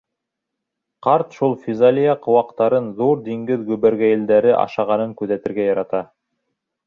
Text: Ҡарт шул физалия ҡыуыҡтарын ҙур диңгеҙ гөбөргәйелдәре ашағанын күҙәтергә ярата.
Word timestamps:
Ҡарт 1.07 1.35
шул 1.39 1.51
физалия 1.65 2.15
ҡыуыҡтарын 2.23 2.89
ҙур 3.01 3.21
диңгеҙ 3.27 3.67
гөбөргәйелдәре 3.69 4.57
ашағанын 4.63 5.13
күҙәтергә 5.23 5.69
ярата. 5.69 6.01